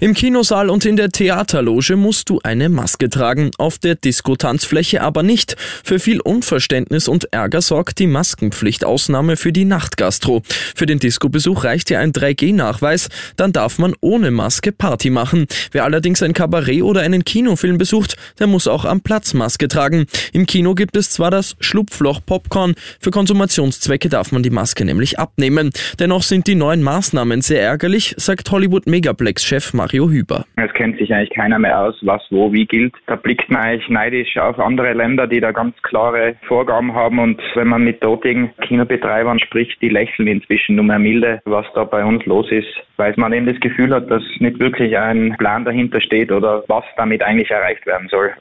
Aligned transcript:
Im 0.00 0.14
Kinosaal 0.14 0.70
und 0.70 0.84
in 0.84 0.96
der 0.96 1.10
Theaterloge 1.10 1.96
musst 1.96 2.30
du 2.30 2.40
eine 2.44 2.68
Maske 2.68 3.10
tragen, 3.10 3.50
auf 3.58 3.78
der 3.78 3.96
Diskotanzfläche 3.96 5.02
aber 5.02 5.22
nicht. 5.22 5.56
Für 5.82 5.98
viel 5.98 6.20
Unverständnis 6.20 7.08
und 7.08 7.32
Ärger 7.32 7.60
sorgt 7.60 7.98
die 7.98 8.06
Maskenpflichtausnahme 8.06 9.36
für 9.36 9.52
die 9.52 9.64
Nachtgastro. 9.64 10.42
Für 10.76 10.86
den 10.86 11.00
Discobesuch 11.00 11.64
reicht 11.64 11.90
dir 11.90 11.98
ein 11.98 12.12
3G-Nachweis, 12.12 13.08
dann 13.36 13.52
darf 13.52 13.78
man 13.78 13.94
ohne 14.00 14.30
Maske 14.30 14.70
Party 14.70 15.10
machen. 15.10 15.46
Wer 15.72 15.84
allerdings 15.84 16.22
ein 16.22 16.34
Kabarett 16.34 16.82
oder 16.82 17.00
einen 17.00 17.24
Kinofilm 17.24 17.78
besucht, 17.78 18.16
der 18.38 18.46
muss 18.46 18.68
auch 18.68 18.84
am 18.84 19.00
Platz 19.00 19.34
Maske 19.34 19.66
tragen. 19.66 20.06
Im 20.32 20.46
Kino 20.46 20.74
gibt 20.74 20.96
es 20.96 21.10
zwar 21.10 21.32
das 21.32 21.56
Schlupfloch 21.58 22.20
Popcorn, 22.24 22.74
für 23.00 23.10
Konsumationszwecke 23.10 24.08
darf 24.08 24.30
man 24.30 24.42
die 24.42 24.50
Maske 24.50 24.84
nämlich 24.84 25.18
abnehmen. 25.18 25.72
Dennoch 25.98 26.22
sind 26.22 26.46
die 26.46 26.54
neuen 26.54 26.82
Maßnahmen 26.82 27.42
sehr 27.42 27.62
ärgerlich, 27.62 28.14
sagt 28.18 28.50
Hollywood 28.50 28.86
Megaplex 28.86 29.47
Chef 29.48 29.72
Mario 29.72 30.10
Hüber. 30.10 30.44
Es 30.56 30.70
kennt 30.74 30.98
sich 30.98 31.10
eigentlich 31.14 31.30
keiner 31.30 31.58
mehr 31.58 31.80
aus, 31.80 31.96
was 32.02 32.20
wo 32.28 32.52
wie 32.52 32.66
gilt. 32.66 32.92
Da 33.06 33.16
blickt 33.16 33.50
man 33.50 33.62
eigentlich 33.62 33.88
neidisch 33.88 34.36
auf 34.36 34.58
andere 34.58 34.92
Länder, 34.92 35.26
die 35.26 35.40
da 35.40 35.52
ganz 35.52 35.74
klare 35.82 36.36
Vorgaben 36.46 36.92
haben. 36.94 37.18
Und 37.18 37.40
wenn 37.54 37.68
man 37.68 37.82
mit 37.82 38.04
dortigen 38.04 38.50
Kinobetreibern 38.60 39.40
spricht, 39.40 39.80
die 39.80 39.88
lächeln 39.88 40.28
inzwischen 40.28 40.76
nur 40.76 40.84
mehr 40.84 40.98
milde, 40.98 41.40
was 41.46 41.64
da 41.74 41.84
bei 41.84 42.04
uns 42.04 42.26
los 42.26 42.52
ist, 42.52 42.68
weil 42.98 43.14
man 43.16 43.32
eben 43.32 43.46
das 43.46 43.58
Gefühl 43.60 43.94
hat, 43.94 44.10
dass 44.10 44.22
nicht 44.38 44.60
wirklich 44.60 44.98
ein 44.98 45.34
Plan 45.38 45.64
dahinter 45.64 46.02
steht 46.02 46.30
oder 46.30 46.62
was 46.68 46.84
damit 46.98 47.22
eigentlich 47.22 47.50
erreicht 47.50 47.86
werden 47.86 48.08
soll. 48.08 48.34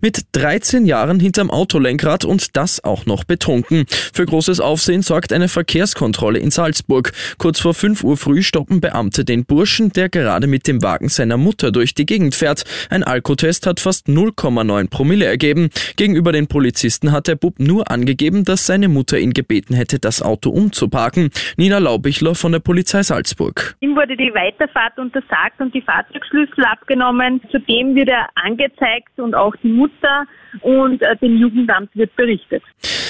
Mit 0.00 0.26
13 0.32 0.86
Jahren 0.86 1.20
hinterm 1.20 1.50
Autolenkrad 1.50 2.24
und 2.24 2.56
das 2.56 2.82
auch 2.84 3.06
noch 3.06 3.24
betrunken. 3.24 3.86
Für 3.88 4.26
großes 4.26 4.60
Aufsehen 4.60 5.02
sorgt 5.02 5.32
eine 5.32 5.48
Verkehrskontrolle 5.48 6.38
in 6.38 6.50
Salzburg. 6.50 7.12
Kurz 7.38 7.60
vor 7.60 7.74
5 7.74 8.04
Uhr 8.04 8.16
früh 8.16 8.42
stoppen 8.42 8.80
Beamte 8.80 9.24
den 9.24 9.44
Burschen, 9.44 9.92
der 9.92 10.08
gerade 10.08 10.46
mit 10.46 10.66
dem 10.66 10.82
Wagen 10.82 11.08
seiner 11.08 11.36
Mutter 11.36 11.72
durch 11.72 11.94
die 11.94 12.06
Gegend 12.06 12.34
fährt. 12.34 12.64
Ein 12.90 13.02
Alkotest 13.02 13.66
hat 13.66 13.80
fast 13.80 14.08
0,9 14.08 14.90
Promille 14.90 15.26
ergeben. 15.26 15.70
Gegenüber 15.96 16.32
den 16.32 16.46
Polizisten 16.46 17.12
hat 17.12 17.28
der 17.28 17.36
Bub 17.36 17.58
nur 17.58 17.90
angegeben, 17.90 18.44
dass 18.44 18.66
seine 18.66 18.88
Mutter 18.88 19.18
ihn 19.18 19.32
gebeten 19.32 19.74
hätte, 19.74 19.98
das 19.98 20.22
Auto 20.22 20.50
umzuparken. 20.50 21.30
Nina 21.56 21.78
Laubichler 21.78 22.34
von 22.34 22.52
der 22.52 22.60
Polizei 22.60 23.02
Salzburg. 23.02 23.76
Ihm 23.80 23.96
wurde 23.96 24.16
die 24.16 24.32
Weiterfahrt 24.34 24.98
untersagt 24.98 25.60
und 25.60 25.74
die 25.74 25.82
Fahrzeugschlüssel 25.82 26.64
abgenommen. 26.64 27.40
Zudem 27.50 27.94
wird 27.94 28.08
er 28.08 28.28
angezeigt 28.34 29.18
und 29.18 29.34
auch 29.34 29.53
die 29.62 29.68
Mutter 29.68 30.26
und 30.60 31.02
äh, 31.02 31.16
dem 31.16 31.36
Jugendamt 31.36 31.90
wird 31.94 32.14
berichtet. 32.16 32.62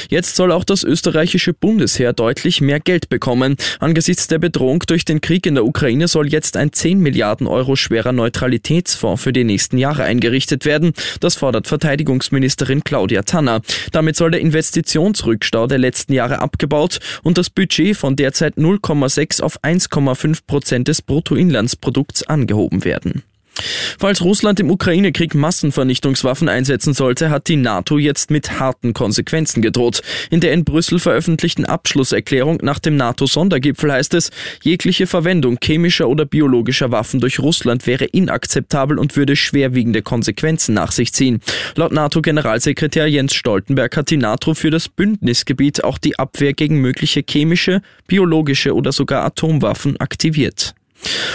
Jetzt 0.09 0.37
soll 0.37 0.53
auch 0.53 0.65
das 0.65 0.85
österreichische 0.85 1.53
Bundesheer 1.53 2.13
deutlich 2.13 2.61
mehr 2.61 2.81
Geld 2.81 3.09
bekommen. 3.09 3.57
Angesichts 3.81 4.29
der 4.29 4.39
Bedrohung 4.39 4.81
durch 4.87 5.05
den 5.05 5.21
Krieg 5.21 5.47
in 5.47 5.55
der 5.55 5.65
Ukraine 5.65 6.09
soll 6.09 6.29
jetzt 6.29 6.57
ein 6.57 6.73
10 6.73 7.01
Milliarden 7.01 7.47
Euro 7.47 7.77
schwerer 7.77 8.13
Neutralitätsfonds 8.13 9.23
für 9.23 9.33
die 9.33 9.45
nächsten 9.45 9.79
Jahre 9.79 10.05
eingerichtet 10.05 10.65
werden. 10.65 10.93
Das 11.21 11.37
fordert 11.37 11.67
Verteidigungsministerin 11.67 12.85
Claudia 12.85 13.23
Tanner. 13.23 13.61
Damit 13.93 14.17
soll 14.17 14.31
der 14.31 14.41
Investitionsrückstau 14.41 15.67
der 15.67 15.79
letzten 15.79 16.13
Jahre 16.13 16.41
abgebaut 16.41 17.01
und 17.23 17.39
das 17.39 17.51
Budget 17.51 17.97
von 17.97 18.17
derzeit 18.17 18.57
0,6 18.57 19.43
auf 19.43 19.63
1,5 19.63 20.47
Prozent 20.47 20.89
des 20.89 21.03
Bruttoinlandsprodukts 21.03 22.25
angehoben 22.25 22.85
werden. 22.85 23.23
Falls 23.99 24.23
Russland 24.23 24.61
im 24.61 24.71
Ukraine-Krieg 24.71 25.35
Massenvernichtungswaffen 25.35 26.49
einsetzen 26.49 26.95
sollte, 26.95 27.31
hat 27.31 27.49
die 27.49 27.57
NATO 27.57 27.99
jetzt 27.99 28.31
mit 28.31 28.59
harten 28.59 28.93
Konsequenzen 28.95 29.63
gedroht. 29.63 30.03
In 30.31 30.41
der 30.41 30.53
in 30.53 30.65
Brüssel 30.65 30.99
veröffentlichten 30.99 31.65
Abschlusserklärung 31.65 32.59
nach 32.63 32.79
dem 32.79 32.97
NATO-Sondergipfel 32.97 33.93
heißt 33.93 34.15
es, 34.15 34.31
jegliche 34.63 35.07
Verwendung 35.07 35.59
chemischer 35.63 36.09
oder 36.09 36.25
biologischer 36.27 36.91
Waffen 36.91 37.21
durch 37.21 37.39
Russland 37.39 37.87
wäre 37.87 38.05
inakzeptabel 38.05 38.99
und 38.99 39.17
würde 39.17 39.37
schwerwiegende 39.37 40.03
Konsequenzen 40.03 40.75
nach 40.75 40.93
sich 40.93 41.13
ziehen. 41.13 41.41
Laut 41.77 41.93
NATO-Generalsekretär 41.93 43.07
Jens 43.07 43.35
Stoltenberg 43.35 43.97
hat 43.97 44.11
die 44.11 44.17
NATO 44.17 44.55
für 44.55 44.71
das 44.71 44.89
Bündnisgebiet 44.89 45.85
auch 45.85 45.99
die 45.99 46.19
Abwehr 46.19 46.53
gegen 46.53 46.81
mögliche 46.81 47.23
chemische, 47.29 47.83
biologische 48.07 48.75
oder 48.75 48.93
sogar 48.93 49.25
Atomwaffen 49.25 49.99
aktiviert. 49.99 50.75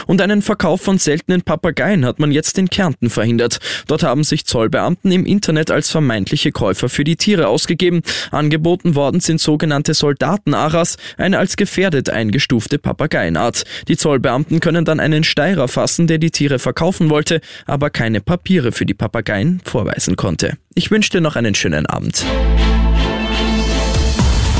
Und 0.07 0.21
einen 0.21 0.41
Verkauf 0.41 0.81
von 0.81 0.97
seltenen 0.97 1.41
Papageien 1.41 2.05
hat 2.05 2.19
man 2.19 2.31
jetzt 2.31 2.57
in 2.57 2.69
Kärnten 2.69 3.09
verhindert. 3.09 3.59
Dort 3.87 4.03
haben 4.03 4.23
sich 4.23 4.45
Zollbeamten 4.45 5.11
im 5.11 5.25
Internet 5.25 5.71
als 5.71 5.89
vermeintliche 5.89 6.51
Käufer 6.51 6.89
für 6.89 7.03
die 7.03 7.15
Tiere 7.15 7.47
ausgegeben. 7.47 8.01
Angeboten 8.31 8.95
worden 8.95 9.19
sind 9.19 9.39
sogenannte 9.39 9.93
Soldatenaras, 9.93 10.97
eine 11.17 11.39
als 11.39 11.57
gefährdet 11.57 12.09
eingestufte 12.09 12.79
Papageienart. 12.79 13.63
Die 13.87 13.97
Zollbeamten 13.97 14.59
können 14.59 14.85
dann 14.85 14.99
einen 14.99 15.23
Steirer 15.23 15.67
fassen, 15.67 16.07
der 16.07 16.17
die 16.17 16.31
Tiere 16.31 16.59
verkaufen 16.59 17.09
wollte, 17.09 17.41
aber 17.65 17.89
keine 17.89 18.21
Papiere 18.21 18.71
für 18.71 18.85
die 18.85 18.93
Papageien 18.93 19.61
vorweisen 19.63 20.15
konnte. 20.15 20.57
Ich 20.75 20.91
wünsche 20.91 21.11
dir 21.11 21.21
noch 21.21 21.35
einen 21.35 21.55
schönen 21.55 21.85
Abend. 21.85 22.25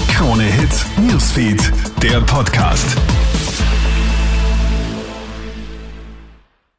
Krone 0.10 0.44
Hits, 0.44 0.86
Newsfeed, 0.98 1.72
der 2.04 2.20
Podcast. 2.22 2.98